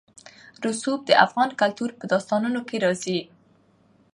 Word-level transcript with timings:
رسوب 0.65 0.99
د 1.05 1.11
افغان 1.25 1.49
کلتور 1.61 1.89
په 1.99 2.05
داستانونو 2.11 2.59
کې 2.67 2.77
راځي. 2.85 3.19